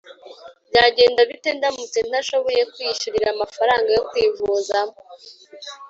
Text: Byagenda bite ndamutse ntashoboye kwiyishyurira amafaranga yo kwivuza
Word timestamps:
Byagenda 0.69 1.21
bite 1.29 1.49
ndamutse 1.57 1.99
ntashoboye 2.09 2.61
kwiyishyurira 2.71 3.27
amafaranga 3.31 3.89
yo 3.97 4.01
kwivuza 4.09 4.77